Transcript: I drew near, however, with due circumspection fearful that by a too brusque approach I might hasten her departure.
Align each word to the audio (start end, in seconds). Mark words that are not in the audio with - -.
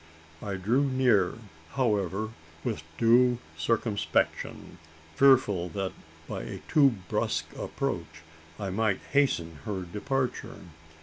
I 0.41 0.55
drew 0.55 0.83
near, 0.85 1.35
however, 1.73 2.31
with 2.63 2.81
due 2.97 3.37
circumspection 3.55 4.79
fearful 5.15 5.69
that 5.77 5.91
by 6.27 6.41
a 6.41 6.61
too 6.67 6.95
brusque 7.07 7.55
approach 7.55 8.23
I 8.59 8.71
might 8.71 8.99
hasten 9.11 9.59
her 9.65 9.83
departure. 9.83 10.57